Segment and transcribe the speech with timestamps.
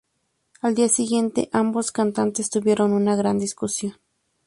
[0.61, 3.97] Al día siguiente, ambos cantantes tuvieron una gran discusión.